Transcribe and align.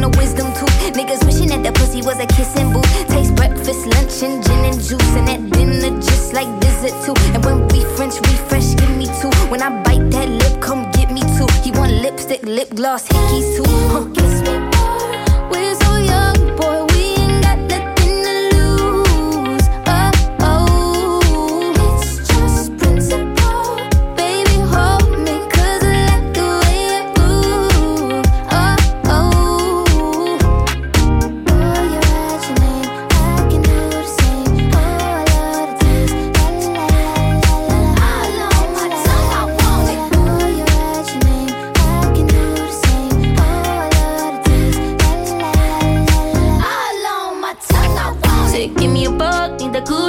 the 0.00 0.08
wisdom 0.16 0.52
tooth. 0.54 0.74
Niggas 0.94 1.24
wishing 1.26 1.48
that 1.48 1.62
the 1.62 1.72
pussy 1.72 2.02
was 2.02 2.18
a 2.18 2.26
kissing 2.26 2.72
booth. 2.72 2.90
Taste 3.08 3.34
breakfast, 3.34 3.86
lunch, 3.86 4.22
and 4.22 4.42
gin 4.44 4.64
and 4.64 4.78
juice. 4.80 5.12
And 5.18 5.28
at 5.28 5.40
dinner, 5.52 6.00
just 6.00 6.32
like 6.32 6.48
dessert 6.60 6.96
too. 7.04 7.14
And 7.34 7.44
when 7.44 7.68
we 7.68 7.84
French 7.96 8.16
refresh, 8.16 8.74
give 8.74 8.96
me 8.96 9.06
two. 9.20 9.30
When 9.50 9.62
I 9.62 9.70
bite 9.82 10.10
that 10.10 10.28
lip, 10.28 10.60
come 10.60 10.90
get 10.92 11.10
me 11.10 11.20
two. 11.36 11.48
He 11.62 11.70
want 11.72 11.92
lipstick, 11.92 12.42
lip 12.42 12.70
gloss, 12.74 13.08
hickeys 13.08 13.48
too. 13.56 13.70
Huh. 13.92 14.04
Kiss 14.14 14.42
me 14.42 14.58
more. 14.58 14.70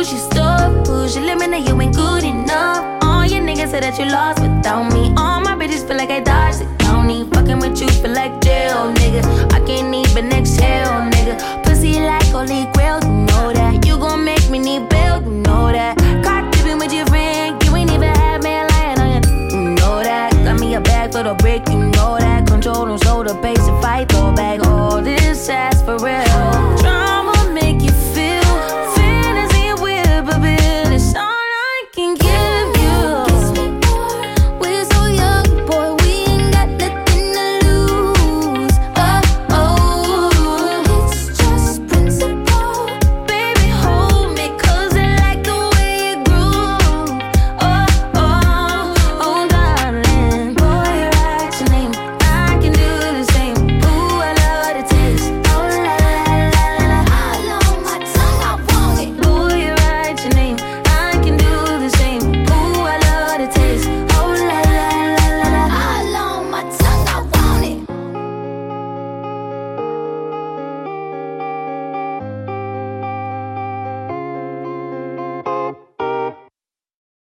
Gucci 0.02 0.18
stuff. 0.18 0.84
Push 0.88 1.16
now 1.16 1.58
you 1.58 1.80
ain't 1.80 1.96
good 1.96 2.24
enough. 2.24 3.04
All 3.04 3.24
your 3.24 3.42
niggas 3.44 3.70
say 3.70 3.82
that 3.82 4.00
you 4.00 4.06
lost 4.06 4.42
without 4.42 4.92
me. 4.92 5.14